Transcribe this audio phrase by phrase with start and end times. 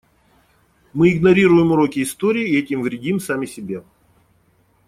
[0.93, 3.83] Мы игнорируем уроки истории и этим вредим сами себе.